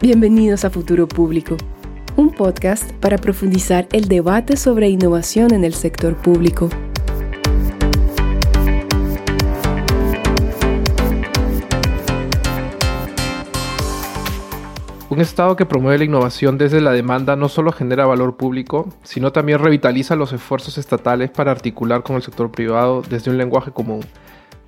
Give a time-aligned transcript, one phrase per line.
[0.00, 1.56] Bienvenidos a Futuro Público,
[2.14, 6.68] un podcast para profundizar el debate sobre innovación en el sector público.
[15.10, 19.32] Un Estado que promueve la innovación desde la demanda no solo genera valor público, sino
[19.32, 24.06] también revitaliza los esfuerzos estatales para articular con el sector privado desde un lenguaje común,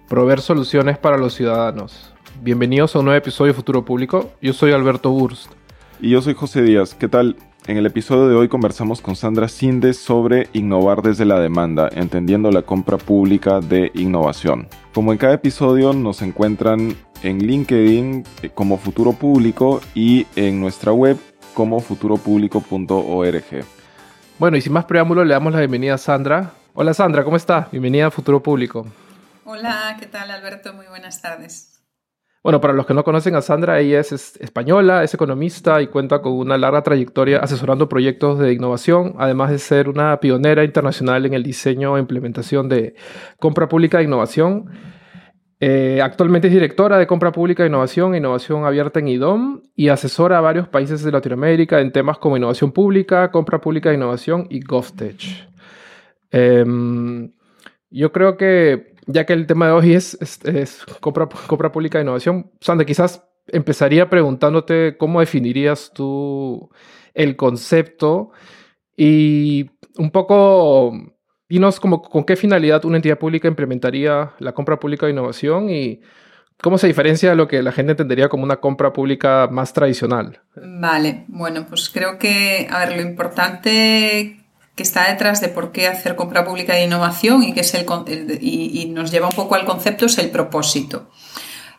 [0.08, 2.09] proveer soluciones para los ciudadanos,
[2.42, 4.32] Bienvenidos a un nuevo episodio de Futuro Público.
[4.40, 5.52] Yo soy Alberto Burst.
[6.00, 6.94] Y yo soy José Díaz.
[6.94, 7.36] ¿Qué tal?
[7.66, 12.50] En el episodio de hoy conversamos con Sandra Sindes sobre innovar desde la demanda, entendiendo
[12.50, 14.68] la compra pública de innovación.
[14.94, 20.92] Como en cada episodio nos encuentran en LinkedIn eh, como Futuro Público y en nuestra
[20.92, 21.18] web
[21.52, 23.64] como futuropúblico.org.
[24.38, 26.52] Bueno, y sin más preámbulo, le damos la bienvenida a Sandra.
[26.72, 27.68] Hola Sandra, ¿cómo está?
[27.70, 28.86] Bienvenida a Futuro Público.
[29.44, 30.72] Hola, ¿qué tal Alberto?
[30.72, 31.69] Muy buenas tardes.
[32.42, 36.22] Bueno, para los que no conocen a Sandra, ella es española, es economista y cuenta
[36.22, 41.34] con una larga trayectoria asesorando proyectos de innovación, además de ser una pionera internacional en
[41.34, 42.94] el diseño e implementación de
[43.38, 44.70] compra pública de innovación.
[45.60, 49.88] Eh, actualmente es directora de compra pública de innovación e innovación abierta en IDOM y
[49.88, 54.46] asesora a varios países de Latinoamérica en temas como innovación pública, compra pública de innovación
[54.48, 55.46] y GovTech.
[56.30, 57.32] Em,
[57.90, 60.18] yo creo que ya que el tema de hoy es,
[61.00, 66.70] compra, pública de innovación, Sandra, quizás empezaría preguntándote cómo definirías tú
[67.14, 68.30] el concepto
[68.96, 70.92] y un poco
[71.48, 76.00] dinos como, con qué finalidad una entidad pública implementaría la compra pública de innovación y
[76.62, 80.40] cómo se diferencia de lo que la gente entendería como una compra pública más tradicional.
[80.54, 84.39] Vale, bueno, pues creo que, a ver, lo importante
[84.80, 87.84] que está detrás de por qué hacer compra pública de innovación y que es el,
[88.40, 91.10] y, nos lleva un poco al concepto es el propósito.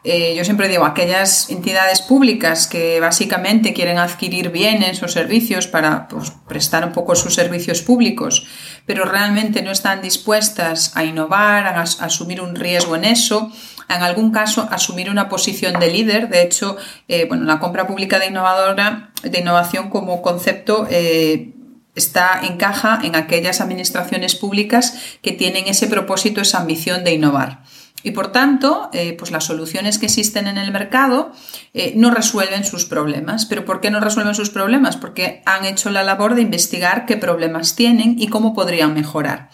[0.03, 6.08] Eh, yo siempre digo, aquellas entidades públicas que básicamente quieren adquirir bienes o servicios para
[6.08, 8.45] pues, prestar un poco sus servicios públicos,
[8.85, 13.52] pero realmente no están dispuestas a innovar, a, asumir un riesgo en eso,
[13.89, 16.30] en algún caso asumir una posición de líder.
[16.30, 16.77] De hecho,
[17.08, 21.51] eh, bueno, la compra pública de innovadora, de innovación como concepto eh,
[21.95, 27.63] está, encaja en aquellas administraciones públicas que tienen ese propósito, esa ambición de innovar.
[28.03, 31.31] Y por tanto, eh, pues las soluciones que existen en el mercado
[31.73, 33.45] eh, no resuelven sus problemas.
[33.45, 34.97] ¿Pero por qué no resuelven sus problemas?
[34.97, 39.49] Porque han hecho la labor de investigar qué problemas tienen y cómo podrían mejorar.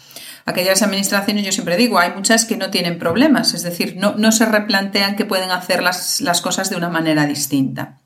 [0.45, 4.31] Aquellas administraciones, yo siempre digo, hay muchas que no tienen problemas, es decir, no, no
[4.31, 7.99] se replantean que pueden hacer las, las cosas de una manera distinta.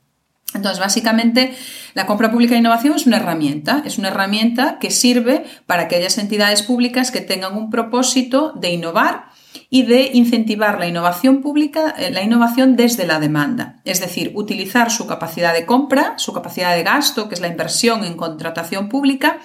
[0.53, 1.53] Entonces, básicamente,
[1.94, 6.17] la compra pública de innovación es una herramienta, es una herramienta que sirve para aquellas
[6.17, 9.29] entidades públicas que tengan un propósito de innovar
[9.69, 14.91] y de incentivar la innovación pública, eh, la innovación desde la demanda, es decir, utilizar
[14.91, 19.40] su capacidad de compra, su capacidad de gasto, que es la inversión en contratación pública,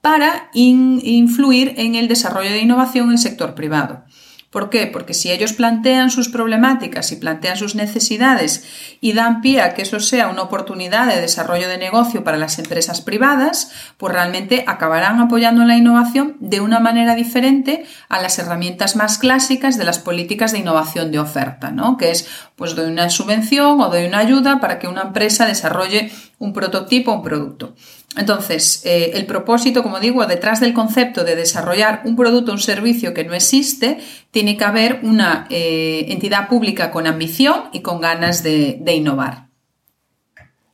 [0.00, 4.04] para influir en el desarrollo de innovación en el sector privado.
[4.50, 4.86] ¿Por qué?
[4.86, 8.64] Porque si ellos plantean sus problemáticas y plantean sus necesidades
[8.98, 12.58] y dan pie a que eso sea una oportunidad de desarrollo de negocio para las
[12.58, 18.96] empresas privadas, pues realmente acabarán apoyando la innovación de una manera diferente a las herramientas
[18.96, 21.98] más clásicas de las políticas de innovación de oferta, ¿no?
[21.98, 22.26] Que es,
[22.56, 27.12] pues doy una subvención o doy una ayuda para que una empresa desarrolle un prototipo
[27.12, 27.74] o un producto.
[28.16, 32.60] Entonces, eh, el propósito, como digo, detrás del concepto de desarrollar un producto o un
[32.60, 33.98] servicio que no existe,
[34.30, 39.48] tiene que haber una eh, entidad pública con ambición y con ganas de, innovar.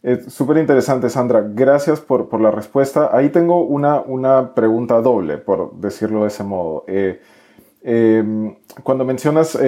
[0.02, 1.44] Es súper interesante, Sandra.
[1.46, 3.10] Gracias por, la respuesta.
[3.12, 6.84] Ahí tengo una, pregunta doble, por decirlo de ese modo.
[6.86, 7.20] Eh,
[8.82, 9.58] cuando mencionas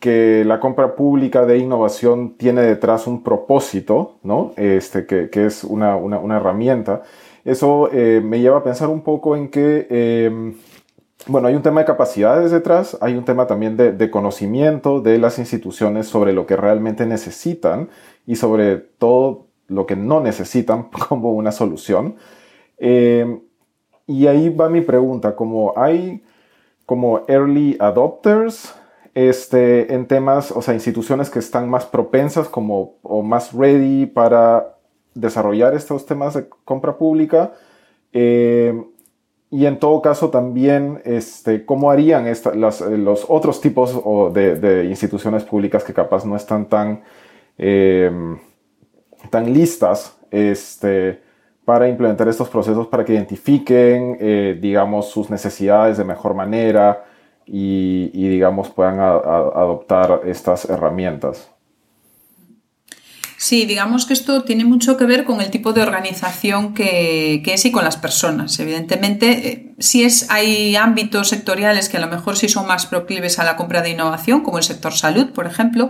[0.00, 4.52] que la compra pública de innovación tiene detrás un propósito, ¿no?
[4.56, 5.96] Este, que, es una,
[6.36, 7.02] herramienta.
[7.44, 10.54] Eso eh, me lleva a pensar un poco en que, em,
[11.26, 15.38] bueno, hay un tema de capacidades detrás, hay un tema también de, conocimiento de las
[15.38, 17.90] instituciones sobre lo que realmente necesitan
[18.26, 22.16] y sobre todo lo que no necesitan como una solución.
[22.78, 23.40] Em,
[24.06, 26.22] y ahí va mi pregunta, como hay
[26.86, 28.74] como early adopters,
[29.14, 34.76] este, en temas, o sea, instituciones que están más propensas como, o más ready para
[35.14, 37.52] desarrollar estos temas de compra pública.
[38.12, 38.80] Eh,
[39.50, 42.26] y en todo caso también, este, ¿cómo harían
[42.62, 44.00] los otros tipos
[44.32, 47.02] de, instituciones públicas que capaz no están tan,
[47.58, 48.38] em,
[49.28, 51.20] tan listas este,
[51.64, 57.04] para implementar estos procesos, para que identifiquen, eh, digamos, sus necesidades de mejor manera,
[57.52, 61.50] y, digamos, puedan adoptar estas herramientas.
[63.42, 67.64] Sí, digamos que esto tiene mucho que ver con el tipo de organización que, es
[67.64, 68.60] y con las personas.
[68.60, 73.38] Evidentemente, eh, si es, hay ámbitos sectoriales que a lo mejor sí son más proclives
[73.38, 75.88] a la compra de innovación, como el sector salud, por ejemplo,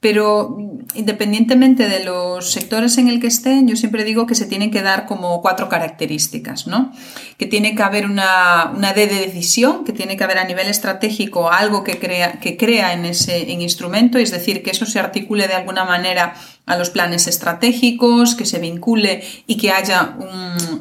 [0.00, 0.56] pero
[0.94, 4.80] independientemente de los sectores en el que estén, yo siempre digo que se tienen que
[4.80, 6.92] dar como cuatro características, ¿no?
[7.36, 10.68] Que tiene que haber una, una D de decisión, que tiene que haber a nivel
[10.68, 15.48] estratégico algo que crea, que crea en ese instrumento, es decir, que eso se articule
[15.48, 16.34] de alguna manera
[16.64, 20.16] a los planes estratégicos, que se vincule y que haya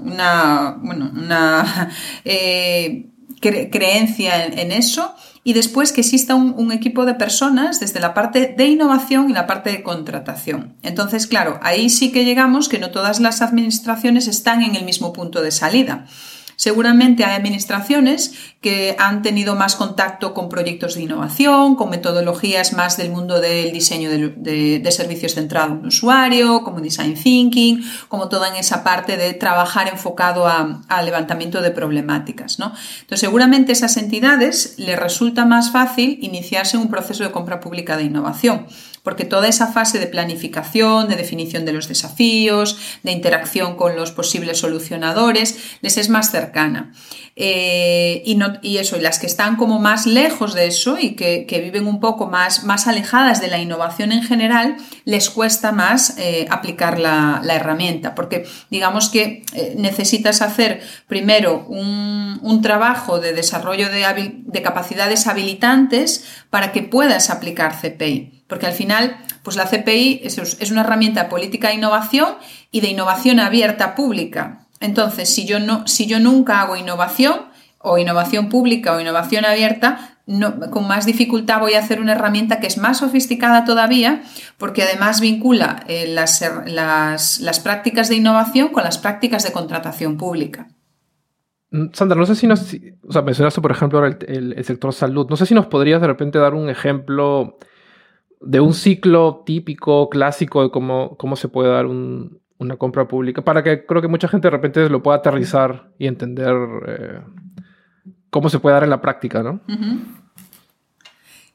[0.03, 1.89] una, bueno, una
[2.23, 3.07] eh,
[3.39, 5.15] creencia en eso
[5.47, 9.47] y después que exista un, equipo de personas desde la parte de innovación y la
[9.47, 10.75] parte de contratación.
[10.83, 15.13] Entonces, claro, ahí sí que llegamos que no todas las administraciones están en el mismo
[15.13, 16.05] punto de salida.
[16.57, 22.97] Seguramente hay administraciones que han tenido más contacto con proyectos de innovación, con metodologías más
[22.97, 28.55] del mundo del diseño de, servicios centrado en usuario, como design thinking, como toda en
[28.55, 32.57] esa parte de trabajar enfocado al levantamiento de problemáticas.
[32.57, 32.73] ¿no?
[33.01, 38.05] Entonces, seguramente esas entidades les resulta más fácil iniciarse un proceso de compra pública de
[38.05, 38.65] innovación
[39.07, 44.11] porque toda esa fase de planificación, de definición de los desafíos, de interacción con los
[44.11, 46.91] posibles solucionadores, les es más cercana.
[47.37, 51.87] Eh, y, eso, y las que están como más lejos de eso y que, viven
[51.87, 54.75] un poco más, más, alejadas de la innovación en general,
[55.05, 62.39] les cuesta más eh, aplicar la, herramienta, porque digamos que eh, necesitas hacer primero un,
[62.41, 68.36] un trabajo de desarrollo de, de capacidades habilitantes para que puedas aplicar CPI.
[68.47, 72.35] Porque al final, pues la CPI es, una herramienta política de innovación
[72.71, 74.67] y de innovación abierta pública.
[74.79, 77.47] Entonces, si yo, no, si yo nunca hago innovación,
[77.79, 80.17] o innovación pública o innovación abierta,
[80.71, 84.23] con más dificultad voy a hacer una herramienta que es más sofisticada todavía,
[84.57, 90.67] porque además vincula eh, las, las, prácticas de innovación con las prácticas de contratación pública.
[91.71, 92.75] Mm, Sandra, no sé si nos.
[93.07, 95.27] O sea, mencionaste, por ejemplo, el, el, sector salud.
[95.29, 97.57] No sé si nos podrías de repente dar un ejemplo
[98.41, 103.63] de un ciclo típico, clásico de cómo, cómo se puede dar una compra pública, para
[103.63, 106.55] que creo que mucha gente de repente lo pueda aterrizar y entender
[106.87, 107.21] eh,
[108.29, 109.61] cómo se puede dar en la práctica, ¿no?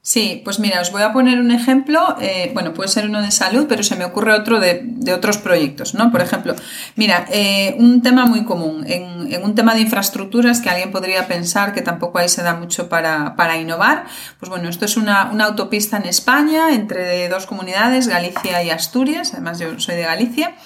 [0.04, 3.31] Sí, pues mira, os voy a poner un ejemplo, eh, bueno, puede ser uno de
[3.31, 4.84] salud, pero se me ocurre otro de,
[5.14, 6.10] otros proyectos, ¿no?
[6.10, 6.56] Por ejemplo,
[6.96, 11.72] mira, eh, un tema muy común, en, un tema de infraestructuras que alguien podría pensar
[11.72, 14.06] que tampoco ahí se da mucho para, innovar,
[14.40, 19.60] pues bueno, esto es una, autopista en España entre dos comunidades, Galicia y Asturias, además
[19.60, 20.56] yo soy de Galicia,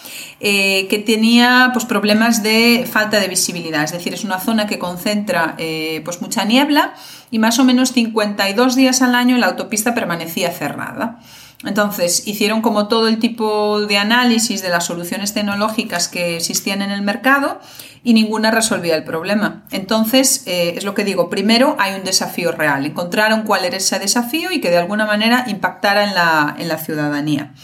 [0.41, 4.79] eh, que tenía pues problemas de falta de visibilidad, es decir, es una zona que
[4.79, 5.57] concentra
[6.05, 6.95] pues mucha niebla,
[7.31, 11.21] y más o menos 52 días al año la autopista permanecía cerrada.
[11.65, 16.91] Entonces, hicieron como todo el tipo de análisis de las soluciones tecnológicas que existían en
[16.91, 17.61] el mercado
[18.05, 19.65] y ninguna resolvía el problema.
[19.71, 23.99] Entonces, eh, es lo que digo, primero hay un desafío real, encontraron cuál era ese
[23.99, 27.55] desafío y que de alguna manera impactara en la, en la ciudadanía.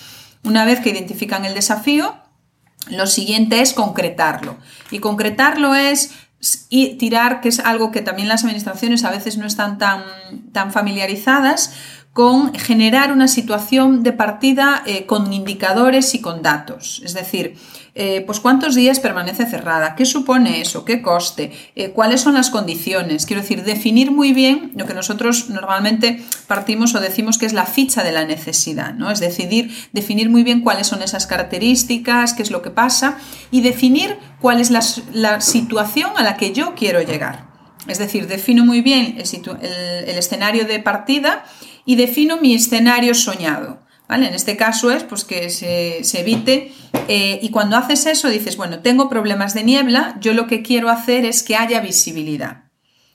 [0.43, 2.17] Una vez que identifican el desafío,
[2.88, 4.56] lo siguiente es concretarlo.
[4.91, 6.12] Y concretarlo es
[6.68, 10.02] y tirar, que es algo que también las administraciones a veces no están tan,
[10.52, 11.72] tan familiarizadas,
[12.12, 17.00] con generar una situación de partida eh, con indicadores y con datos.
[17.04, 17.57] Es decir,
[17.95, 22.50] eh, pues cuántos días permanece cerrada, qué supone eso, qué coste, eh, cuáles son las
[22.50, 23.25] condiciones.
[23.25, 27.64] Quiero decir, definir muy bien lo que nosotros normalmente partimos o decimos que es la
[27.64, 29.11] ficha de la necesidad, ¿no?
[29.11, 33.16] Es decidir, definir muy bien cuáles son esas características, qué es lo que pasa
[33.50, 34.81] y definir cuál es la,
[35.14, 37.52] la situación a la que yo quiero llegar.
[37.88, 41.45] Es decir, defino muy bien el, escenario de partida
[41.84, 43.80] y defino mi escenario soñado.
[44.08, 44.28] ¿vale?
[44.28, 46.72] En este caso es pues, que se, evite
[47.08, 50.90] eh, y cuando haces eso dices, bueno, tengo problemas de niebla, yo lo que quiero
[50.90, 52.64] hacer es que haya visibilidad.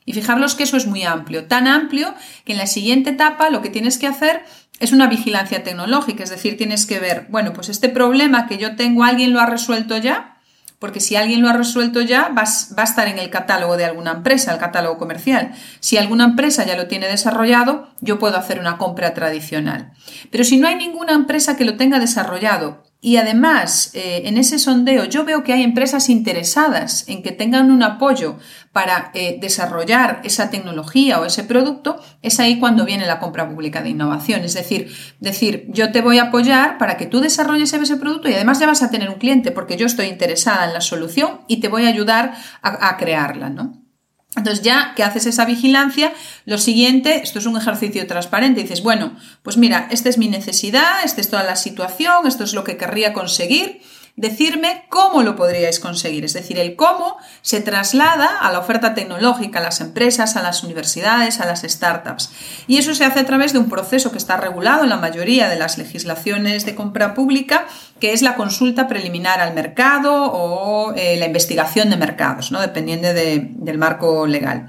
[0.06, 2.14] Y fijaros que eso es muy amplio, tan amplio
[2.46, 4.44] que en la siguiente etapa lo que tienes que hacer
[4.80, 8.76] es una vigilancia tecnológica, es decir, tienes que ver, bueno, pues este problema que yo
[8.76, 10.37] tengo, alguien lo ha resuelto ya,
[10.80, 14.12] porque si alguien lo ha resuelto ya, va, a estar en el catálogo de alguna
[14.12, 15.54] empresa, el catálogo comercial.
[15.80, 19.92] Si alguna empresa ya lo tiene desarrollado, yo puedo hacer una compra tradicional.
[20.30, 24.58] Pero si no hay ninguna empresa que lo tenga desarrollado y además, eh, en ese
[24.58, 28.38] sondeo yo veo que hay empresas interesadas en que tengan un apoyo
[28.72, 33.84] para eh, desarrollar esa tecnología o ese producto, es ahí cuando viene la compra pública
[33.84, 34.44] de innovación.
[34.44, 38.34] Es decir, decir, yo te voy a apoyar para que tú desarrolles ese producto y
[38.34, 41.60] además ya vas a tener un cliente porque yo estoy interesada en la solución y
[41.60, 43.87] te voy a ayudar a, a crearla, ¿no?
[44.38, 46.14] Entonces ya que haces esa vigilancia,
[46.46, 51.04] lo siguiente, esto es un ejercicio transparente, dices, bueno, pues mira, esta es mi necesidad,
[51.04, 53.82] esta es toda la situación, esto es lo que querría conseguir,
[54.18, 56.26] decirme cómo lo podríais conseguir.
[56.26, 60.64] Es decir, el cómo se traslada a la oferta tecnológica, a las empresas, a las
[60.64, 62.32] universidades, a las startups.
[62.68, 65.48] Y eso se hace a través de un proceso que está regulado en la mayoría
[65.48, 67.68] de las legislaciones de compra pública,
[68.00, 72.60] que es la consulta preliminar al mercado o eh, la investigación de mercados, ¿no?
[72.60, 74.68] dependiendo del marco legal.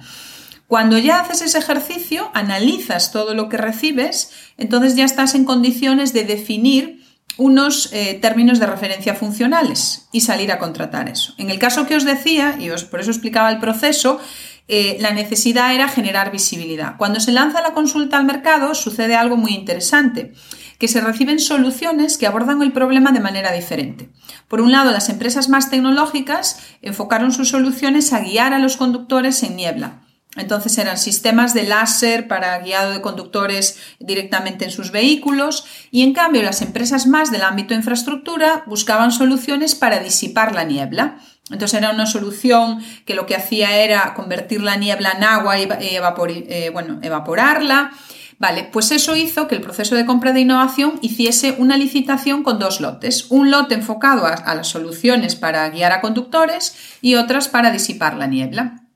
[0.67, 6.13] Cuando ya haces ese ejercicio, analizas todo lo que recibes, entonces ya estás en condiciones
[6.13, 7.08] de definir
[7.39, 11.35] unos eh, términos de referencia funcionales y salir a contratar eso.
[11.39, 14.21] En el caso que os decía, y os, por eso explicaba el proceso,
[14.67, 16.97] eh, la necesidad era generar visibilidad.
[16.99, 20.35] Cuando se lanza la consulta al mercado sucede algo muy interesante,
[20.79, 24.11] que se reciben soluciones que abordan el problema de manera diferente.
[24.49, 29.43] Por un lado, las empresas más tecnológicas enfocaron sus soluciones a guiar a los conductores
[29.45, 30.08] en niebla
[30.39, 36.15] entonces eran sistemas de láser para guiado de conductores directamente en sus vehículos y en
[36.15, 41.19] cambio las empresas más del ámbito de infraestructura buscaban soluciones para disipar la niebla.
[41.51, 45.69] Entonces era una solución que lo que hacía era convertir la niebla en agua y
[45.71, 47.93] eh, evaporarla.
[48.39, 52.61] Vale, pues eso hizo que el proceso de compra de innovación hiciese una licitación con
[52.61, 53.27] dos lotes.
[53.31, 58.29] Un lote enfocado a las soluciones para guiar a conductores y otras para disipar la
[58.29, 58.88] niebla.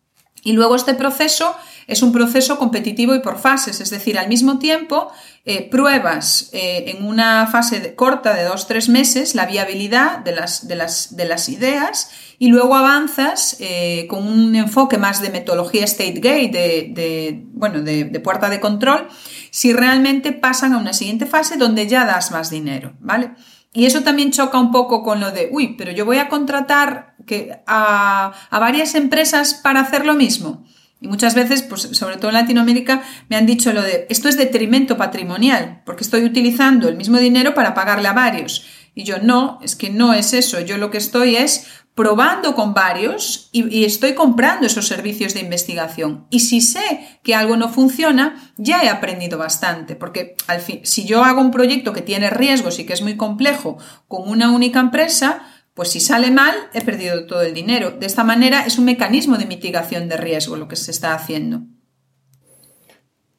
[0.43, 1.55] Y luego este proceso
[1.87, 5.11] es un proceso competitivo y por fases, es decir, al mismo tiempo
[5.45, 10.69] eh, pruebas eh, en una fase corta de dos tres meses la viabilidad de las,
[10.69, 15.85] de las, de las ideas y luego avanzas eh, con un enfoque más de metodología
[15.85, 16.51] state gate,
[16.93, 19.09] de, bueno, de, puerta de control,
[19.51, 23.33] si realmente pasan a una siguiente fase donde ya das más dinero, ¿vale?
[23.75, 27.15] Y eso también choca un poco con lo de, uy, pero yo voy a contratar
[27.27, 30.65] que a, varias empresas para hacer lo mismo.
[31.01, 34.37] Y muchas veces, pues sobre todo en Latinoamérica, me han dicho lo de, esto es
[34.37, 38.67] detrimento patrimonial, porque estoy utilizando el mismo dinero para pagarle a varios.
[38.95, 40.61] Y yo no, es que no es eso.
[40.61, 46.27] Yo lo que estoy es probando con varios y, estoy comprando esos servicios de investigación.
[46.31, 51.05] Y si sé que algo no funciona, ya he aprendido bastante, porque al fin, si
[51.05, 53.77] yo hago un proyecto que tiene riesgos y que es muy complejo
[54.09, 55.43] con una única empresa,
[55.75, 57.91] pues si sale mal, he perdido todo el dinero.
[57.93, 61.63] De esta manera es un mecanismo de mitigación de riesgo lo que se está haciendo.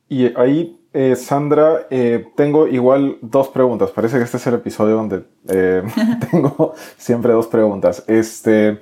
[0.10, 3.90] Y ahí eh, Sandra, eh, tengo igual dos preguntas.
[3.90, 5.82] Parece que este es el episodio donde eh,
[6.32, 8.04] tengo siempre dos preguntas.
[8.08, 8.80] Este,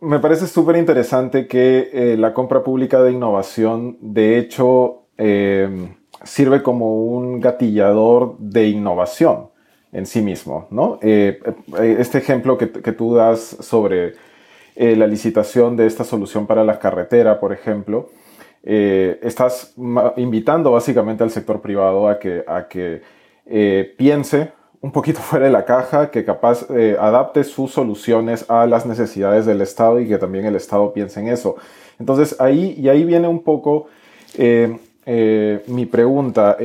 [0.00, 5.04] me parece súper interesante que la compra pública de innovación, de hecho,
[6.24, 9.50] sirve como un gatillador de innovación
[9.92, 10.66] en sí mismo.
[10.70, 10.98] ¿no?
[11.00, 14.14] este ejemplo que, que, tú das sobre
[14.74, 18.08] la licitación de esta solución para la carretera, por ejemplo,
[18.64, 19.74] eh, estás
[20.16, 23.02] invitando básicamente al sector privado a que, a que
[23.46, 28.66] eh, piense un poquito fuera de la caja, que capaz eh, adapte sus soluciones a
[28.66, 31.56] las necesidades del Estado y que también el Estado piense en eso.
[31.98, 33.88] Entonces ahí, y ahí viene un poco
[34.36, 36.56] mi pregunta.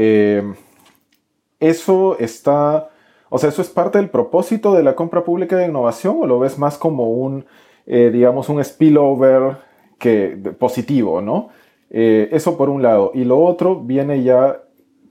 [1.60, 2.90] ¿Eso está,
[3.30, 6.40] o sea, eso es parte del propósito de la compra pública de innovación o lo
[6.40, 7.46] ves más como un,
[7.86, 9.58] digamos, un spillover
[10.00, 11.50] que, positivo, ¿no?
[11.90, 13.12] Eh, eso por un lado.
[13.14, 14.62] Y lo otro viene ya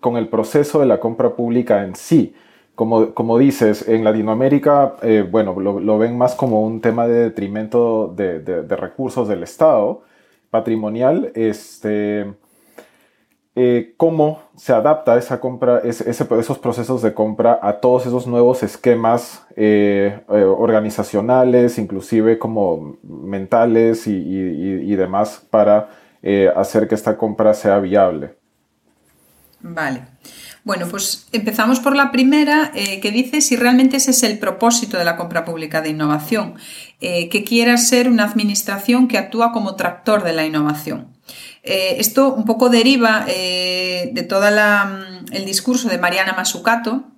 [0.01, 2.35] con el proceso de la compra pública en sí.
[2.75, 8.13] Como, como dices, en Latinoamérica, eh, bueno, lo, ven más como un tema de detrimento
[8.15, 10.03] de, recursos del Estado
[10.51, 11.33] patrimonial.
[11.35, 12.27] Este,
[13.55, 19.47] eh, ¿Cómo se adapta esa compra, esos procesos de compra a todos esos nuevos esquemas
[20.29, 25.89] organizacionales, inclusive como mentales y demás para
[26.23, 28.37] eh, hacer que esta compra sea viable.
[29.61, 30.03] Vale.
[30.65, 34.99] Bueno, pues empezamos por la primera, eh, que dice si realmente ese es el propósito
[34.99, 36.55] de la compra pública de innovación,
[37.01, 41.17] eh, que quiera ser una administración que actúa como tractor de la innovación.
[41.63, 47.16] esto un poco deriva de todo mm, el discurso de Mariana Masucato,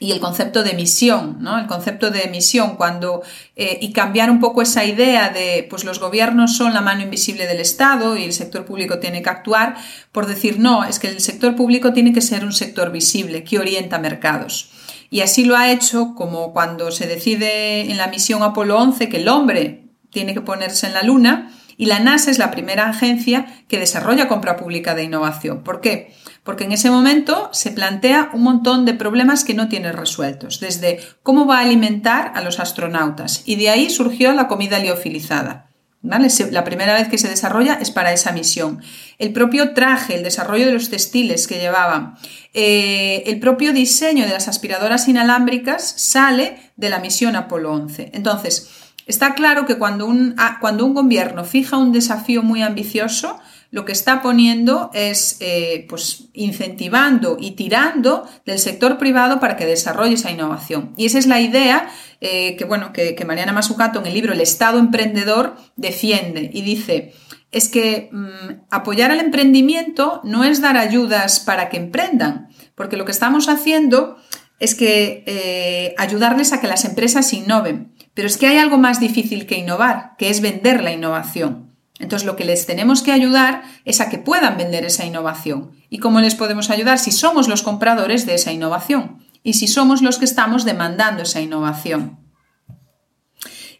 [0.00, 1.58] y el concepto de misión, ¿no?
[1.58, 3.22] El concepto de misión, cuando,
[3.54, 7.46] eh, y cambiar un poco esa idea de, pues los gobiernos son la mano invisible
[7.46, 9.76] del Estado y el sector público tiene que actuar,
[10.10, 13.58] por decir, no, es que el sector público tiene que ser un sector visible, que
[13.58, 14.70] orienta mercados.
[15.10, 19.18] Y así lo ha hecho como cuando se decide en la misión Apolo 11 que
[19.18, 23.46] el hombre tiene que ponerse en la Luna, y la NASA es la primera agencia
[23.66, 25.62] que desarrolla compra pública de innovación.
[25.62, 26.14] ¿Por qué?
[26.44, 31.00] Porque en ese momento se plantea un montón de problemas que no tiene resueltos, desde
[31.22, 35.70] cómo va a alimentar a los astronautas, y de ahí surgió la comida liofilizada.
[36.02, 38.80] La primera vez que se desarrolla es para esa misión.
[39.18, 42.14] El propio traje, el desarrollo de los textiles que llevaban,
[42.54, 48.12] eh, el propio diseño de las aspiradoras inalámbricas sale de la misión Apolo 11.
[48.14, 48.70] Entonces,
[49.06, 53.38] está claro que cuando un, ah, cuando un gobierno fija un desafío muy ambicioso,
[53.70, 59.66] lo que está poniendo es eh, pues, incentivando y tirando del sector privado para que
[59.66, 60.92] desarrolle esa innovación.
[60.96, 61.88] Y esa es la idea
[62.20, 67.14] eh, que, bueno, que, Mariana Masucato en el libro El Estado Emprendedor defiende y dice,
[67.52, 73.04] es que mm, apoyar al emprendimiento no es dar ayudas para que emprendan, porque lo
[73.04, 74.16] que estamos haciendo
[74.58, 77.94] es que eh, ayudarles a que las empresas innoven.
[78.14, 81.69] Pero es que hay algo más difícil que innovar, que es vender la innovación.
[82.00, 85.72] Entonces, lo que les tenemos que ayudar es a que puedan vender esa innovación.
[85.90, 86.98] ¿Y cómo les podemos ayudar?
[86.98, 91.40] Si somos los compradores de esa innovación y si somos los que estamos demandando esa
[91.40, 92.18] innovación.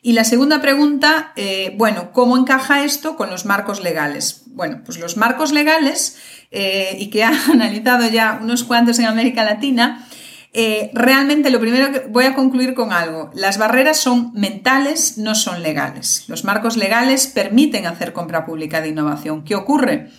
[0.03, 4.45] Y la segunda pregunta, eh, bueno, ¿cómo encaja esto con los marcos legales?
[4.47, 6.19] Bueno, pues los marcos legales,
[6.51, 10.07] eh, y que ha analizado ya unos cuantos en América Latina,
[10.53, 13.31] eh, realmente lo primero que voy a concluir con algo.
[13.35, 16.25] Las barreras son mentales, no son legales.
[16.29, 19.45] Los marcos legales permiten hacer compra pública de innovación.
[19.45, 20.11] ¿Qué ocurre?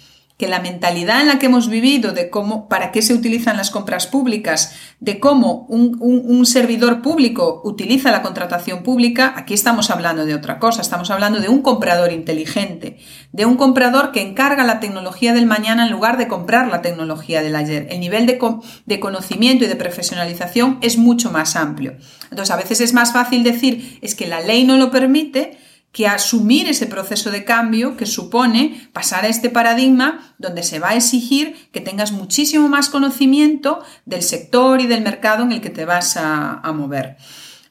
[0.41, 3.69] Que la mentalidad en la que hemos vivido de cómo, para qué se utilizan las
[3.69, 10.33] compras públicas, de cómo un, servidor público utiliza la contratación pública, aquí estamos hablando de
[10.33, 12.98] otra cosa, estamos hablando de un comprador inteligente,
[13.31, 17.43] de un comprador que encarga la tecnología del mañana en lugar de comprar la tecnología
[17.43, 17.86] del ayer.
[17.91, 18.39] El nivel de,
[18.88, 21.98] de conocimiento y de profesionalización es mucho más amplio.
[22.31, 25.60] Entonces, a veces es más fácil decir, es que la ley no lo permite,
[25.91, 30.89] que asumir ese proceso de cambio que supone pasar a este paradigma donde se va
[30.89, 35.69] a exigir que tengas muchísimo más conocimiento del sector y del mercado en el que
[35.69, 37.17] te vas a, mover.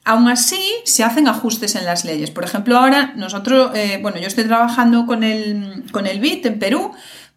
[0.05, 2.29] Aún así, se hacen ajustes en las leyes.
[2.29, 6.59] Por ejemplo, ahora nosotros, eh, bueno, yo estoy trabajando con el, con el BIT en
[6.59, 6.91] Perú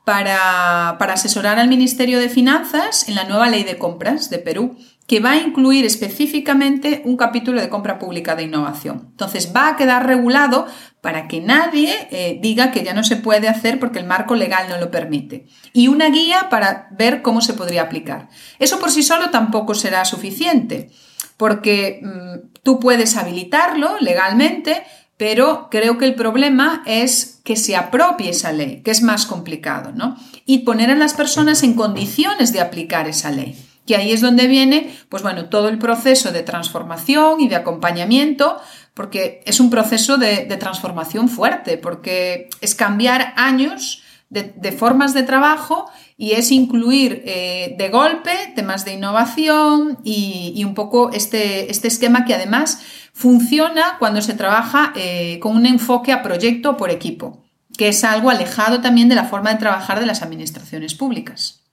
[0.04, 4.76] para, para asesorar al Ministerio de Finanzas en la nueva ley de compras de Perú
[5.06, 9.08] que va a incluir específicamente un capítulo de compra pública de innovación.
[9.10, 10.66] Entonces va a quedar regulado
[11.02, 14.66] para que nadie eh, diga que ya no se puede hacer porque el marco legal
[14.70, 15.46] no lo permite.
[15.74, 18.30] Y una guía para ver cómo se podría aplicar.
[18.58, 20.90] Eso por sí solo tampoco será suficiente,
[21.36, 24.84] porque mm, tú puedes habilitarlo legalmente,
[25.18, 29.92] pero creo que el problema es que se apropie esa ley, que es más complicado,
[29.92, 30.16] ¿no?
[30.46, 34.46] Y poner a las personas en condiciones de aplicar esa ley que ahí es donde
[34.46, 38.56] viene, pues bueno, todo el proceso de transformación y de acompañamiento,
[38.94, 45.86] porque es un proceso de, transformación fuerte, porque es cambiar años de, formas de trabajo
[46.16, 52.24] y es incluir eh, de golpe temas de innovación y, un poco este, este, esquema
[52.24, 52.80] que además
[53.12, 57.44] funciona cuando se trabaja eh, con un enfoque a proyecto por equipo,
[57.76, 61.63] que es algo alejado también de la forma de trabajar de las administraciones públicas.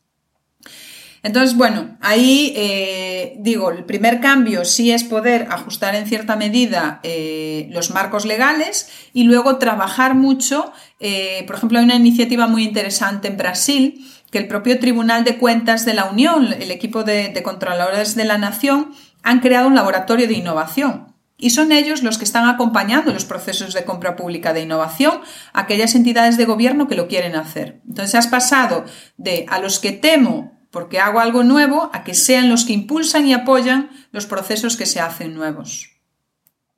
[1.24, 7.00] Entonces, bueno, ahí eh, digo, el primer cambio sí es poder ajustar en cierta medida
[7.04, 10.74] eh, los marcos legales y luego trabajar mucho.
[11.00, 15.38] Eh, por ejemplo, hay una iniciativa muy interesante en Brasil que el propio Tribunal de
[15.38, 19.76] Cuentas de la Unión, el equipo de, de controladores de la Nación, han creado un
[19.76, 21.12] laboratorio de innovación.
[21.38, 25.22] Y son ellos los que están acompañando los procesos de compra pública de innovación
[25.54, 27.82] a aquellas entidades de gobierno que lo quieren hacer.
[27.88, 28.86] Entonces has pasado
[29.18, 33.28] de a los que temo porque hago algo nuevo a que sean los que impulsan
[33.28, 35.90] y apoyan los procesos que se hacen nuevos.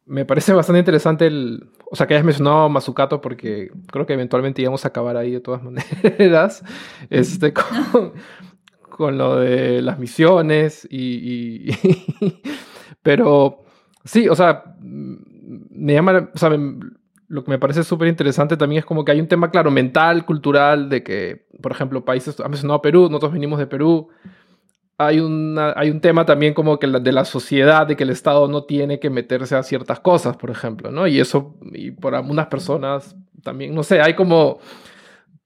[0.05, 4.61] Me parece bastante interesante el, o sea, que hayas mencionado Mazucato porque creo que eventualmente
[4.61, 6.63] íbamos a acabar ahí de todas maneras,
[7.09, 7.53] este,
[8.89, 11.69] con, lo de las misiones y,
[13.03, 13.63] pero
[14.03, 16.49] sí, o sea, me llama, o sea,
[17.33, 20.23] lo que me parece súper interesante también es como que hay un tema, claro, mental,
[20.23, 24.09] cultural, de que, por ejemplo, países, ha mencionado Perú, nosotros venimos de Perú,
[24.99, 28.47] hay, una, hay un tema también como que de la sociedad, de que el Estado
[28.47, 31.07] no tiene que meterse a ciertas cosas, por ejemplo, ¿no?
[31.07, 34.59] Y eso, y por algunas personas también, no sé, hay como,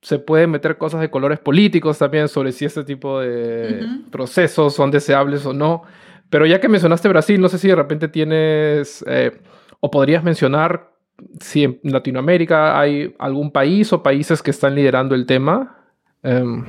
[0.01, 4.91] se pueden meter cosas de colores políticos también sobre si este tipo de procesos son
[4.91, 5.83] deseables o no.
[6.29, 9.39] Pero ya que mencionaste Brasil, no sé si de repente tienes, eh,
[9.79, 10.96] o podrías mencionar
[11.41, 15.75] si en Latinoamérica hay algún país o países que están liderando el tema.
[16.23, 16.63] Em,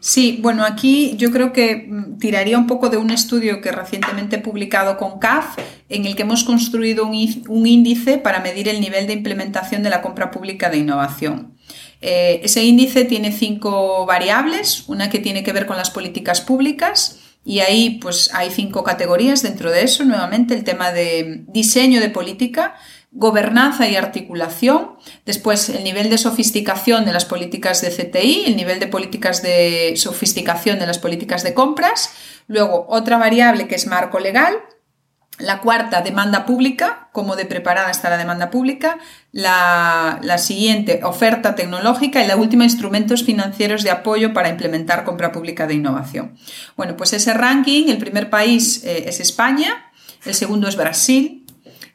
[0.00, 4.36] sí, bueno, aquí yo creo que mm, tiraría un poco de un estudio que recientemente
[4.36, 9.06] he publicado con CAF, en el que hemos construido un, índice para medir el nivel
[9.06, 11.54] de implementación de la compra pública de innovación.
[12.00, 17.20] Eh, ese índice tiene cinco variables, una que tiene que ver con las políticas públicas,
[17.44, 20.04] y ahí pues hay cinco categorías dentro de eso.
[20.04, 22.74] Nuevamente el tema de diseño de política,
[23.10, 28.80] gobernanza y articulación, después el nivel de sofisticación de las políticas de CTI, el nivel
[28.80, 32.10] de políticas de sofisticación de las políticas de compras,
[32.46, 34.58] luego otra variable que es marco legal,
[35.38, 38.98] la cuarta, demanda pública, cómo de preparada está la demanda pública.
[39.30, 42.24] La, siguiente, oferta tecnológica.
[42.24, 46.36] Y la última, instrumentos financieros de apoyo para implementar compra pública de innovación.
[46.76, 49.92] Bueno, pues ese ranking, el primer país eh, es España,
[50.24, 51.46] el segundo es Brasil,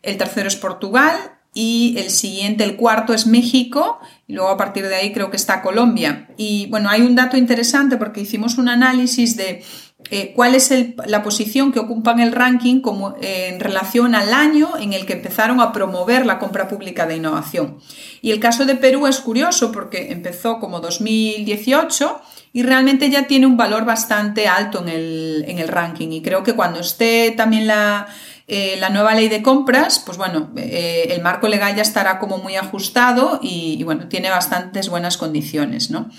[0.03, 1.15] el tercero es Portugal
[1.53, 5.37] y el siguiente, el cuarto es México y luego a partir de ahí creo que
[5.37, 6.29] está Colombia.
[6.37, 9.63] Y bueno, hay un dato interesante porque hicimos un análisis de
[10.09, 10.73] eh, cuál es
[11.05, 15.13] la posición que ocupan el ranking como, eh, en relación al año en el que
[15.13, 17.77] empezaron a promover la compra pública de innovación.
[18.21, 23.47] Y el caso de Perú es curioso porque empezó como 2018 y realmente ya tiene
[23.47, 26.09] un valor bastante alto en el, ranking.
[26.11, 28.07] Y creo que cuando esté también la,
[28.47, 32.55] eh, la nueva ley de compras, pues bueno, el marco legal ya estará como muy
[32.55, 36.09] ajustado y, bueno, tiene bastantes buenas condiciones, ¿no?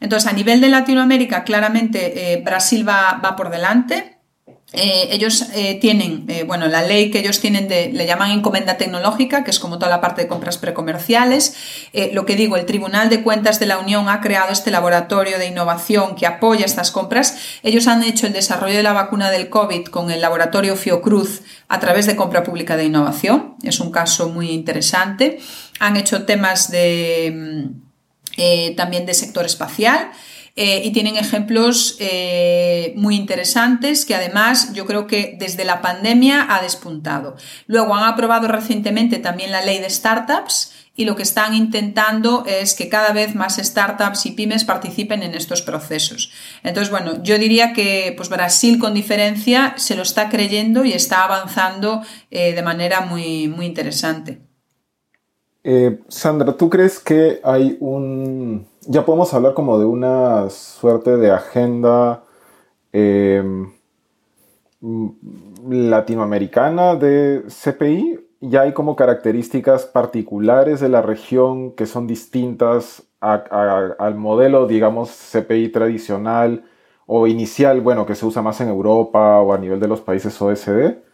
[0.00, 4.19] Entonces, a nivel de Latinoamérica, claramente eh, Brasil va, por delante.
[4.72, 9.42] Eh, ellos eh, tienen, bueno, la ley que ellos tienen de, le llaman encomenda tecnológica,
[9.42, 11.56] que es como toda la parte de compras precomerciales.
[12.12, 15.46] lo que digo, el Tribunal de Cuentas de la Unión ha creado este laboratorio de
[15.46, 17.36] innovación que apoya estas compras.
[17.62, 21.78] Ellos han hecho el desarrollo de la vacuna del COVID con el laboratorio Fiocruz a
[21.80, 23.54] través de compra pública de innovación.
[23.62, 25.38] Es un caso muy interesante.
[25.78, 27.90] Han hecho temas de mm,
[28.36, 30.10] eh, también de sector espacial.
[30.56, 36.46] Eh, y tienen ejemplos eh, muy interesantes que además yo creo que desde la pandemia
[36.48, 37.36] ha despuntado.
[37.66, 42.74] Luego han aprobado recientemente también la ley de startups y lo que están intentando es
[42.74, 46.32] que cada vez más startups y pymes participen en estos procesos.
[46.62, 51.24] Entonces, bueno, yo diría que pues Brasil con diferencia se lo está creyendo y está
[51.24, 54.50] avanzando de manera muy, muy interesante.
[55.62, 58.66] Eh, Sandra, ¿tú crees que hay un...
[58.90, 62.24] ya podemos hablar como de una suerte de agenda
[62.92, 63.70] em,
[65.68, 68.18] latinoamericana de CPI?
[68.40, 75.68] ¿Ya hay como características particulares de la región que son distintas al modelo, digamos, CPI
[75.68, 76.64] tradicional
[77.06, 80.40] o inicial, bueno, que se usa más en Europa o a nivel de los países
[80.42, 81.09] OSD?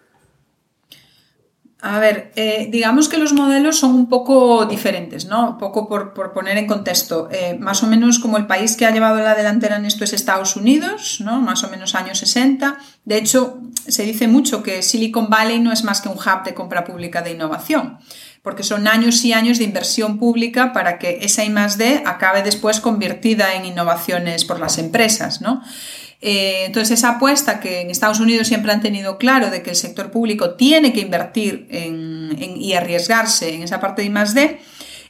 [1.88, 5.51] A ver, eh, digamos que los modelos son un poco diferentes, ¿no?
[5.51, 7.29] Un poco por, poner en contexto.
[7.31, 10.12] Eh, más o menos como el país que ha llevado la delantera en esto es
[10.12, 11.40] Estados Unidos, ¿no?
[11.40, 12.79] Más o menos años 60.
[13.05, 16.55] De hecho, se dice mucho que Silicon Valley no es más que un hub de
[16.55, 17.99] compra pública de innovación,
[18.42, 21.55] porque son años y años de inversión pública para que esa I
[22.05, 25.62] acabe después convertida en innovaciones por las empresas, ¿no?
[26.20, 29.76] Eh, entonces, esa apuesta que en Estados Unidos siempre han tenido claro de que el
[29.76, 34.61] sector público tiene que invertir y arriesgarse en esa parte de I+.D.,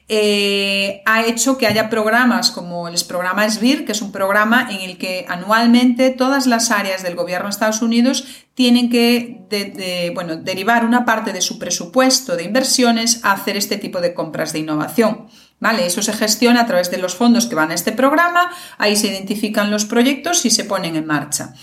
[0.09, 4.89] eh, ha hecho que haya programas como el programa SBIR, que es un programa en
[4.89, 10.85] el que anualmente todas las áreas del gobierno de Estados Unidos tienen que bueno, derivar
[10.85, 15.27] una parte de su presupuesto de inversiones a hacer este tipo de compras de innovación.
[15.59, 15.87] ¿Vale?
[15.87, 19.09] Eso se gestiona a través de los fondos que van a este programa, ahí se
[19.09, 21.55] identifican los proyectos y se ponen en marcha.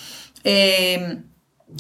[0.44, 1.20] Eh,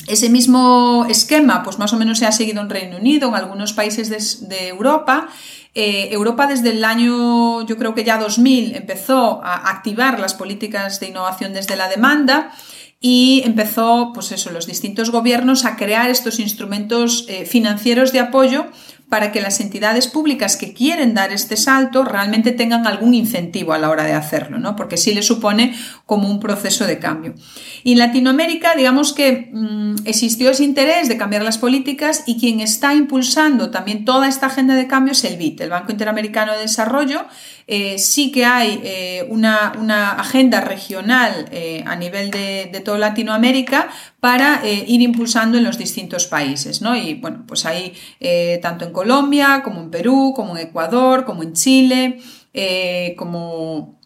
[0.07, 3.73] ese mismo esquema, pues más o menos se ha seguido en Reino Unido, en algunos
[3.73, 5.27] países de, Europa.
[5.75, 10.99] Eh, Europa desde el año, yo creo que ya 2000, empezó a activar las políticas
[10.99, 12.51] de innovación desde la demanda
[12.99, 18.67] y empezó, pues eso, los distintos gobiernos a crear estos instrumentos eh, financieros de apoyo
[19.13, 23.77] para que las entidades públicas que quieren dar este salto realmente tengan algún incentivo a
[23.77, 24.75] la hora de hacerlo, ¿no?
[24.75, 25.75] Porque sí le supone
[26.07, 27.35] como un proceso de cambio.
[27.83, 32.59] Y en Latinoamérica, digamos que mm, existió ese interés de cambiar las políticas y quien
[32.59, 36.61] está impulsando también toda esta agenda de cambio es el BIT, el Banco Interamericano de
[36.61, 37.27] Desarrollo.
[37.67, 43.89] Eh, sí que hay eh, una, agenda regional eh, a nivel de, de toda Latinoamérica
[44.19, 46.95] para ir impulsando en los distintos países, ¿no?
[46.95, 47.93] Y bueno, pues ahí
[48.61, 52.19] tanto en Colombia, como en Perú, como en Ecuador, como en Chile,
[52.53, 53.99] eh, como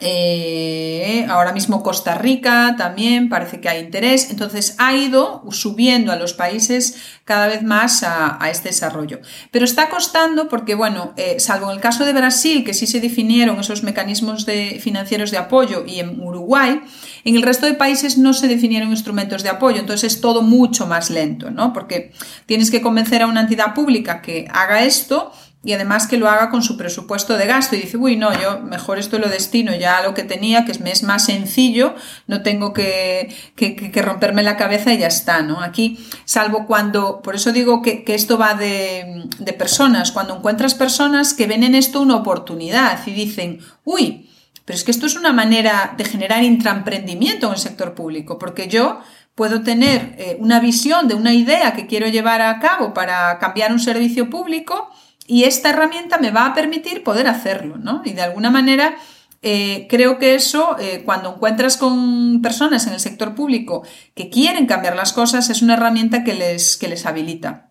[0.00, 4.30] eh, ahora mismo Costa Rica también parece que hay interés.
[4.30, 9.20] Entonces ha ido subiendo a los países cada vez más a, este desarrollo.
[9.50, 13.00] Pero está costando porque, bueno, eh, salvo en el caso de Brasil, que sí se
[13.00, 16.80] definieron esos mecanismos de, financieros de apoyo, y en Uruguay,
[17.24, 19.78] en el resto de países no se definieron instrumentos de apoyo.
[19.78, 21.72] Entonces es todo mucho más lento, ¿no?
[21.72, 22.12] Porque
[22.46, 25.32] tienes que convencer a una entidad pública que haga esto
[25.64, 28.60] y además que lo haga con su presupuesto de gasto y dice, uy, no, yo
[28.60, 31.96] mejor esto lo destino ya a lo que tenía, que es más sencillo,
[32.28, 35.60] no tengo que, que, romperme la cabeza y ya está, ¿no?
[35.60, 41.34] Aquí, salvo cuando, por eso digo que, esto va de, de personas, cuando encuentras personas
[41.34, 44.30] que ven en esto una oportunidad y dicen, uy,
[44.64, 48.68] pero es que esto es una manera de generar intraemprendimiento en el sector público, porque
[48.68, 49.00] yo
[49.34, 53.72] puedo tener eh, una visión de una idea que quiero llevar a cabo para cambiar
[53.72, 54.90] un servicio público
[55.28, 58.02] y esta herramienta me va a permitir poder hacerlo, ¿no?
[58.04, 58.96] Y de alguna manera
[59.42, 64.66] eh, creo que eso, eh, cuando encuentras con personas en el sector público que quieren
[64.66, 67.70] cambiar las cosas, es una herramienta que les, que les habilita.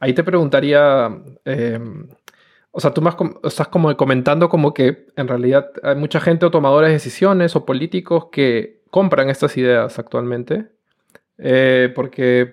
[0.00, 1.08] Ahí te preguntaría,
[1.44, 2.08] em,
[2.72, 6.50] o sea, tú más estás como comentando como que en realidad hay mucha gente o
[6.50, 10.70] tomadores de decisiones o políticos que compran estas ideas actualmente,
[11.36, 12.52] eh, porque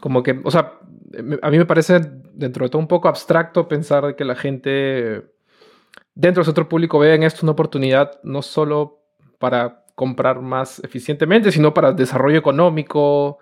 [0.00, 0.74] como que, o sea,
[1.42, 2.00] a mí me parece
[2.34, 5.22] dentro de todo un poco abstracto pensar que la gente
[6.14, 9.00] dentro del sector público vea en esto una oportunidad no solo
[9.38, 13.38] para comprar más eficientemente, sino para desarrollo económico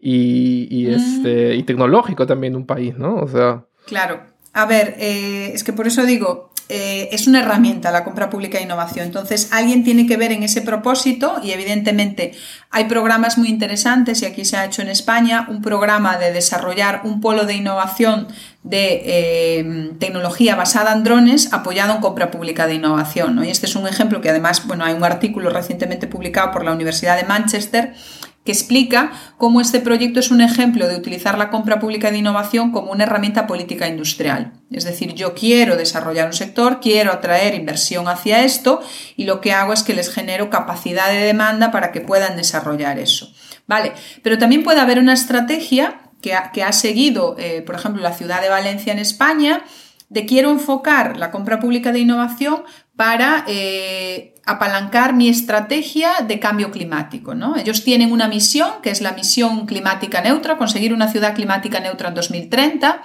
[0.00, 3.16] y, este, y tecnológico también en un país, ¿no?
[3.16, 3.64] O sea...
[3.86, 4.20] Claro.
[4.52, 8.58] A ver, eh, es que por eso digo, eh, es una herramienta la compra pública
[8.58, 9.06] de innovación.
[9.06, 12.32] Entonces, alguien tiene que ver en ese propósito y evidentemente
[12.70, 17.02] hay programas muy interesantes y aquí se ha hecho en España un programa de desarrollar
[17.04, 18.26] un polo de innovación
[18.64, 23.44] de eh, tecnología basada en drones apoyado en compra pública de innovación.
[23.44, 26.72] Y este es un ejemplo que además, bueno, hay un artículo recientemente publicado por la
[26.72, 27.94] Universidad de Manchester
[28.46, 32.72] que explica cómo este proyecto es un ejemplo de utilizar la compra pública de innovación
[32.72, 34.54] como una herramienta política industrial.
[34.70, 38.80] Es decir, yo quiero desarrollar un sector, quiero atraer inversión hacia esto
[39.16, 42.98] y lo que hago es que les genero capacidad de demanda para que puedan desarrollar
[42.98, 43.30] eso.
[43.66, 48.40] Vale, pero también puede haber una estrategia que ha, seguido, eh, por ejemplo, la ciudad
[48.40, 49.64] de Valencia en España,
[50.08, 52.62] de quiero enfocar la compra pública de innovación
[52.96, 57.34] para eh, apalancar mi estrategia de cambio climático.
[57.34, 57.56] ¿no?
[57.56, 62.08] Ellos tienen una misión, que es la misión climática neutra, conseguir una ciudad climática neutra
[62.08, 63.02] en 2030,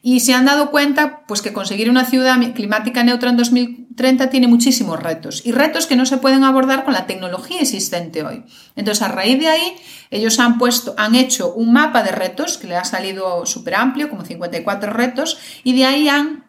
[0.00, 4.46] y se han dado cuenta pues, que conseguir una ciudad climática neutra en 2030 tiene
[4.46, 8.44] muchísimos retos, y retos que no se pueden abordar con la tecnología existente hoy.
[8.76, 9.74] Entonces, a raíz de ahí,
[10.12, 14.08] ellos han, puesto, han hecho un mapa de retos que le ha salido súper amplio,
[14.08, 16.45] como 54 retos, y de ahí han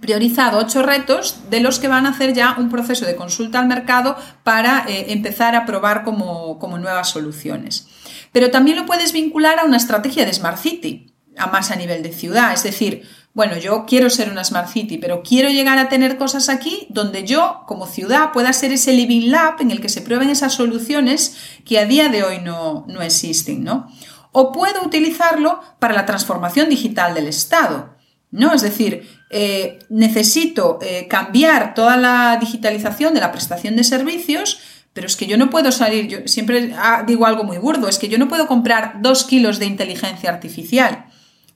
[0.00, 3.66] priorizado ocho retos de los que van a hacer ya un proceso de consulta al
[3.66, 7.88] mercado para eh, empezar a probar como, nuevas soluciones.
[8.32, 12.02] Pero también lo puedes vincular a una estrategia de Smart City, a más a nivel
[12.02, 12.52] de ciudad.
[12.52, 16.48] Es decir, bueno, yo quiero ser una Smart City, pero quiero llegar a tener cosas
[16.48, 20.28] aquí donde yo, como ciudad, pueda ser ese living lab en el que se prueben
[20.28, 23.88] esas soluciones que a día de hoy no, no existen, ¿no?
[24.32, 27.97] O puedo utilizarlo para la transformación digital del Estado.
[28.30, 28.52] ¿No?
[28.52, 34.60] Es decir, eh, necesito eh, cambiar toda la digitalización de la prestación de servicios,
[34.92, 37.98] pero es que yo no puedo salir, yo siempre ah, digo algo muy burdo, es
[37.98, 41.06] que yo no puedo comprar dos kilos de inteligencia artificial.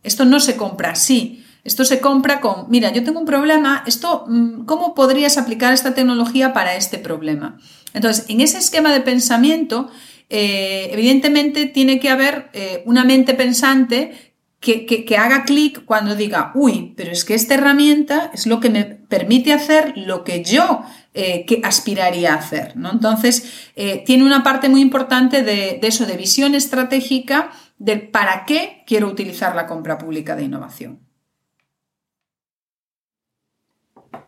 [0.03, 1.45] Esto no se compra así.
[1.65, 5.95] Esto se compra con, mira, yo tengo un problema, esto, mm, ¿cómo podrías aplicar esta
[5.95, 7.59] tecnología para este problema?
[7.95, 9.89] Entonces, en ese esquema de pensamiento,
[10.29, 12.51] eh, evidentemente tiene que haber
[12.85, 14.32] una mente pensante
[14.63, 18.85] que, haga clic cuando diga, uy, pero es que esta herramienta es lo que me
[18.85, 20.83] permite hacer lo que yo
[21.15, 22.77] eh, que aspiraría a hacer.
[22.77, 22.93] ¿no?
[22.93, 28.85] Entonces, eh, tiene una parte muy importante de, eso, de visión estratégica, de para qué
[28.87, 31.01] quiero utilizar la compra pública de innovación.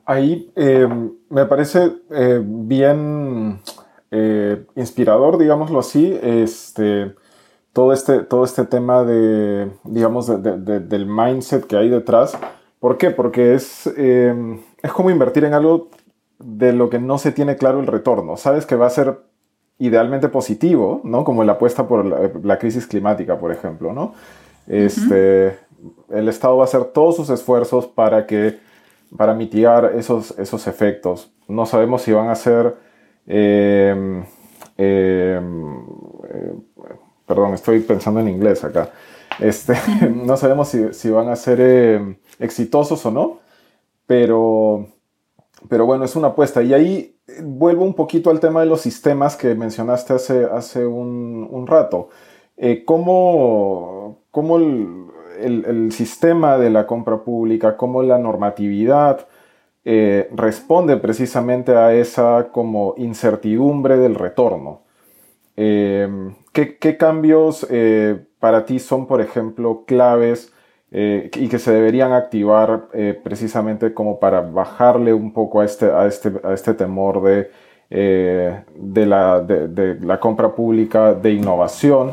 [0.04, 0.88] Ahí eh,
[1.30, 1.92] me parece
[2.42, 3.60] bien
[4.74, 7.14] inspirador, digámoslo así, este,
[7.74, 12.38] todo este, todo este tema de, digamos, del mindset que hay detrás.
[12.78, 13.10] ¿Por qué?
[13.10, 15.88] Porque es, em, es como invertir en algo
[16.38, 18.36] de lo que no se tiene claro el retorno.
[18.36, 19.18] Sabes que va a ser
[19.78, 21.24] idealmente positivo, ¿no?
[21.24, 24.14] Como la apuesta por la, crisis climática, por ejemplo, ¿no?
[24.68, 25.58] Este,
[26.10, 28.56] El Estado va a hacer todos sus esfuerzos para que
[29.16, 31.32] para mitigar esos, esos efectos.
[31.48, 32.76] No sabemos si van a ser
[33.26, 34.22] eh,
[37.26, 38.90] perdón, estoy pensando en inglés acá.
[39.40, 39.74] Este,
[40.10, 43.38] no sabemos si, van a ser eh, exitosos o no,
[44.06, 44.86] pero,
[45.68, 46.62] pero bueno, es una apuesta.
[46.62, 50.86] Y ahí eh, vuelvo un poquito al tema de los sistemas que mencionaste hace, hace
[50.86, 52.08] un, rato.
[52.56, 54.20] Eh, ¿Cómo,
[55.40, 59.26] el, sistema de la compra pública, cómo la normatividad
[59.84, 64.80] responde precisamente a esa como incertidumbre del retorno?
[66.54, 70.52] ¿Qué, cambios eh, para ti son, por ejemplo, claves
[70.92, 75.86] eh, y que se deberían activar eh, precisamente como para bajarle un poco a este,
[75.86, 77.50] a este, a este temor de,
[77.90, 82.12] de, la, de, la, compra pública de innovación.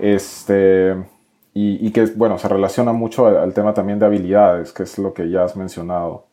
[0.00, 0.94] este,
[1.52, 5.28] y, que, bueno, se relaciona mucho al, tema también de habilidades, que es lo que
[5.28, 6.28] ya has mencionado.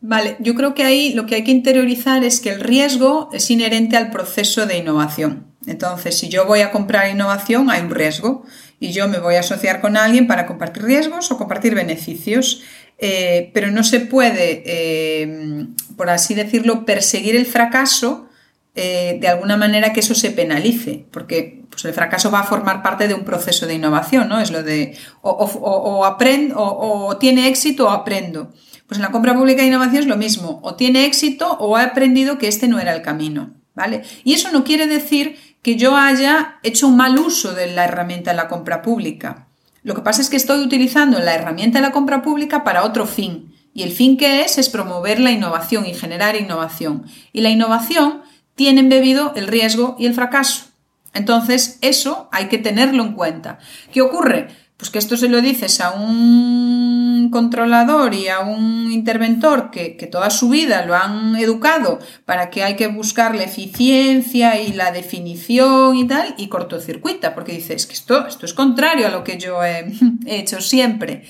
[0.00, 3.50] Vale, yo creo que ahí lo que hay que interiorizar es que el riesgo es
[3.50, 5.51] inherente al proceso de innovación.
[5.66, 8.44] Entonces, si yo voy a comprar innovación, hay un riesgo
[8.80, 12.62] y yo me voy a asociar con alguien para compartir riesgos o compartir beneficios.
[13.04, 18.28] Eh, pero no se puede, eh, por así decirlo, perseguir el fracaso
[18.74, 22.82] eh, de alguna manera que eso se penalice, porque pues, el fracaso va a formar
[22.82, 24.40] parte de un proceso de innovación, ¿no?
[24.40, 28.50] Es lo de o, aprendo, o, tiene éxito o aprendo.
[28.86, 31.82] Pues en la compra pública de innovación es lo mismo, o tiene éxito o ha
[31.82, 34.04] aprendido que este no era el camino, ¿vale?
[34.24, 38.32] Y eso no quiere decir que yo haya hecho un mal uso de la herramienta
[38.32, 39.46] de la compra pública.
[39.82, 43.06] Lo que pasa es que estoy utilizando la herramienta de la compra pública para otro
[43.06, 43.54] fin.
[43.74, 47.06] Y el fin que es es promover la innovación y generar innovación.
[47.32, 48.22] Y la innovación
[48.54, 50.66] tienen bebido el riesgo y el fracaso.
[51.14, 53.58] Entonces, eso hay que tenerlo en cuenta.
[53.92, 54.48] ¿Qué ocurre?
[54.76, 60.30] Pues que esto se lo dices a un controlador y a un interventor que, toda
[60.30, 65.96] su vida lo han educado para que hay que buscar la eficiencia y la definición
[65.96, 69.64] y tal, y cortocircuita, porque dices que esto, esto es contrario a lo que yo
[69.64, 69.92] he
[70.26, 71.24] hecho siempre.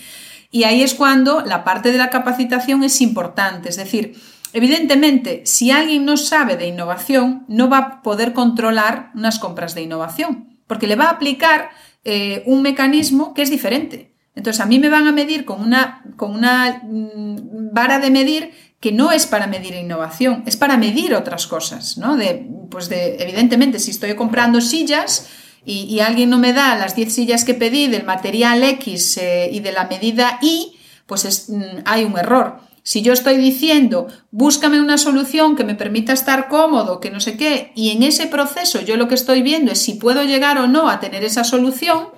[0.51, 4.15] Y ahí es cuando la parte de la capacitación es importante, es decir,
[4.53, 9.83] Evidentemente, si alguien no sabe de innovación, no va a poder controlar unas compras de
[9.83, 11.71] innovación, porque le va a aplicar
[12.05, 14.12] eh, un mecanismo que es diferente.
[14.35, 18.51] Entonces, a mí me van a medir con una, con una mm, vara de medir
[18.81, 22.17] que no es para medir innovación, es para medir otras cosas, ¿no?
[22.17, 25.29] De, pues de, evidentemente, si estoy comprando sillas
[25.65, 29.61] y, alguien no me da las 10 sillas que pedí del material X eh, y
[29.61, 32.59] de la medida Y, pues mm, hay un error.
[32.83, 37.37] Si yo estoy diciendo, búscame una solución que me permita estar cómodo, que no sé
[37.37, 40.67] qué, y en ese proceso yo lo que estoy viendo es si puedo llegar o
[40.67, 42.09] no a tener esa solución,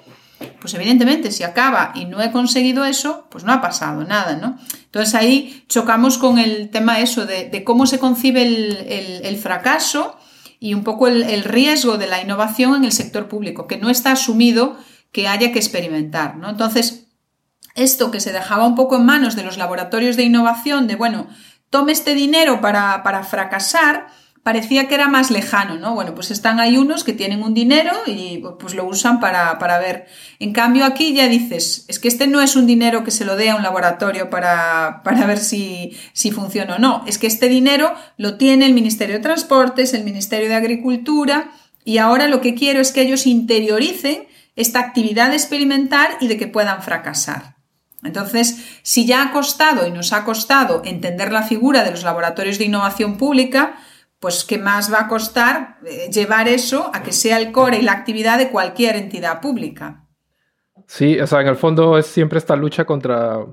[0.60, 4.58] pues evidentemente si acaba y no he conseguido eso, pues no ha pasado nada, ¿no?
[4.84, 10.16] Entonces ahí chocamos con el tema eso de, cómo se concibe el, fracaso
[10.60, 13.90] y un poco el, el, riesgo de la innovación en el sector público, que no
[13.90, 14.76] está asumido
[15.12, 16.50] que haya que experimentar, ¿no?
[16.50, 17.06] Entonces,
[17.74, 21.28] esto que se dejaba un poco en manos de los laboratorios de innovación, de bueno,
[21.70, 24.06] tome este dinero para, para fracasar,
[24.44, 25.94] parecía que era más lejano, ¿no?
[25.94, 29.78] Bueno, pues están ahí unos que tienen un dinero y pues lo usan para, para,
[29.78, 30.06] ver.
[30.38, 33.36] En cambio, aquí ya dices, es que este no es un dinero que se lo
[33.36, 37.02] dé a un laboratorio para, para ver si, si funciona o no.
[37.06, 41.50] Es que este dinero lo tiene el Ministerio de Transportes, el Ministerio de Agricultura,
[41.82, 46.36] y ahora lo que quiero es que ellos interioricen esta actividad de experimentar y de
[46.36, 47.56] que puedan fracasar.
[48.02, 52.58] Entonces, si ya ha costado y nos ha costado entender la figura de los laboratorios
[52.58, 53.78] de innovación pública,
[54.24, 57.82] pues ¿qué más va a costar eh, llevar eso a que sea el core y
[57.82, 60.06] la actividad de cualquier entidad pública?
[60.86, 63.44] Sí, o sea, en el fondo es siempre esta lucha contra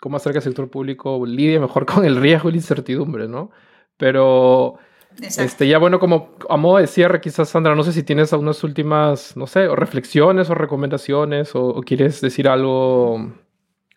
[0.00, 3.50] cómo hacer que el sector público lidie mejor con el riesgo y la incertidumbre, ¿no?
[3.98, 4.78] Pero
[5.20, 8.64] este, ya bueno, como a modo de cierre, quizás Sandra, no sé si tienes algunas
[8.64, 13.30] últimas, no sé, o reflexiones o recomendaciones o quieres decir algo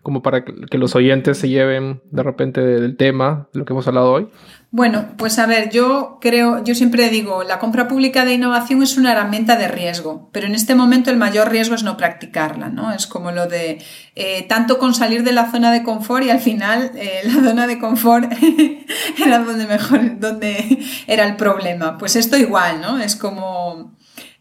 [0.07, 3.89] como para que los oyentes se lleven de repente del tema, de lo que hemos
[3.89, 4.29] hablado hoy?
[4.71, 8.97] Bueno, pues a ver, yo creo, yo siempre digo, la compra pública de innovación es
[8.97, 12.93] una herramienta de riesgo, pero en este momento el mayor riesgo es no practicarla, ¿no?
[12.93, 13.83] Es como lo de
[14.15, 17.67] eh, tanto con salir de la zona de confort y al final eh, la zona
[17.67, 18.31] de confort
[19.21, 21.97] era donde mejor, donde era el problema.
[21.97, 22.97] Pues esto igual, ¿no?
[22.97, 23.96] Es como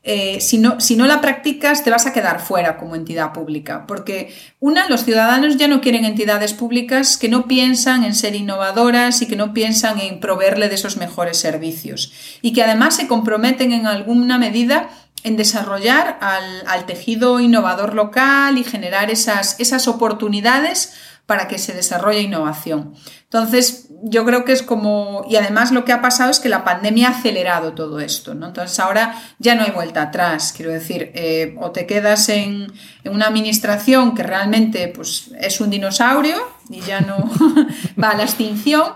[0.09, 3.88] eh, si, no, si no la practicas te vas a quedar fuera como entidad pública,
[3.88, 9.21] porque una, los ciudadanos ya no quieren entidades públicas que no piensan en ser innovadoras
[9.21, 12.12] y que no piensan en proveerle de esos mejores servicios.
[12.40, 14.90] Y que además se comprometen en alguna medida
[15.25, 20.95] en desarrollar al, al tejido innovador local y generar esas, esas oportunidades
[21.27, 22.95] para que se desarrolle innovación.
[23.25, 26.65] Entonces, yo creo que es como, y además lo que ha pasado es que la
[26.65, 28.47] pandemia ha acelerado todo esto, ¿no?
[28.47, 32.73] Entonces ahora ya no hay vuelta atrás, quiero decir, eh, o te quedas en,
[33.05, 36.37] una administración que realmente pues, es un dinosaurio
[36.71, 37.29] y ya no
[38.03, 38.93] va a la extinción,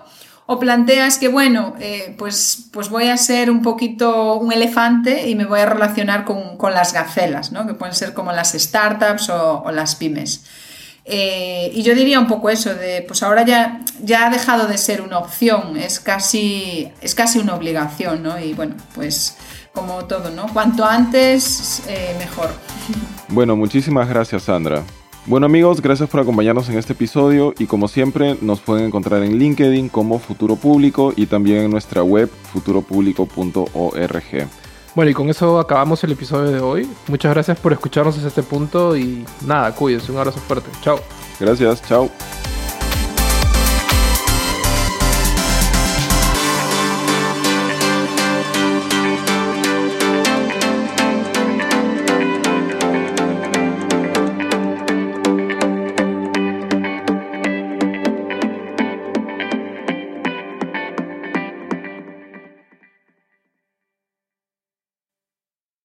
[0.47, 5.37] o planteas que, bueno, eh, pues, pues voy a ser un poquito un elefante y
[5.37, 7.67] me voy a relacionar con, las gacelas, ¿no?
[7.67, 10.45] que pueden ser como las startups o las pymes.
[11.05, 14.79] Eh, y yo diría un poco eso, de pues ahora ya, ya ha dejado de
[14.79, 18.39] ser una opción, es casi, es casi una obligación, ¿no?
[18.39, 19.37] Y bueno, pues
[19.73, 20.47] como todo, ¿no?
[20.53, 22.51] Cuanto antes, eh, mejor.
[23.29, 24.83] Bueno, muchísimas gracias, Sandra.
[25.27, 29.39] Bueno amigos, gracias por acompañarnos en este episodio y como siempre nos pueden encontrar en
[29.39, 34.49] LinkedIn como Futuro Público y también en nuestra web futuropublico.org.
[35.01, 36.87] Bueno, y con eso acabamos el episodio de hoy.
[37.07, 40.13] Muchas gracias por escucharnos hasta este punto y nada, cuídense.
[40.13, 40.69] Un abrazo fuerte.
[40.83, 41.01] Chao.
[41.41, 42.11] Gracias, chao.